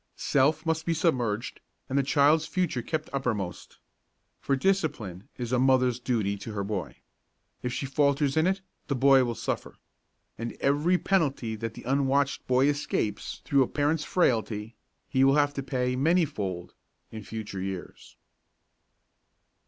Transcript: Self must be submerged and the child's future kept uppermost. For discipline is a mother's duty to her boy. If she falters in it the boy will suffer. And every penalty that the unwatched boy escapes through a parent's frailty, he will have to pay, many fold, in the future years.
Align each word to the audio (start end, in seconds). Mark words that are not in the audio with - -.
Self 0.15 0.65
must 0.65 0.83
be 0.87 0.95
submerged 0.95 1.59
and 1.87 1.95
the 1.95 2.01
child's 2.01 2.47
future 2.47 2.81
kept 2.81 3.07
uppermost. 3.13 3.77
For 4.39 4.55
discipline 4.55 5.29
is 5.37 5.51
a 5.51 5.59
mother's 5.59 5.99
duty 5.99 6.37
to 6.37 6.53
her 6.53 6.63
boy. 6.63 6.95
If 7.61 7.71
she 7.71 7.85
falters 7.85 8.35
in 8.35 8.47
it 8.47 8.61
the 8.87 8.95
boy 8.95 9.23
will 9.23 9.35
suffer. 9.35 9.75
And 10.39 10.53
every 10.59 10.97
penalty 10.97 11.55
that 11.55 11.75
the 11.75 11.83
unwatched 11.83 12.47
boy 12.47 12.65
escapes 12.67 13.43
through 13.45 13.61
a 13.61 13.67
parent's 13.67 14.03
frailty, 14.03 14.73
he 15.07 15.23
will 15.23 15.35
have 15.35 15.53
to 15.53 15.61
pay, 15.61 15.95
many 15.95 16.25
fold, 16.25 16.73
in 17.11 17.19
the 17.19 17.25
future 17.27 17.61
years. 17.61 18.15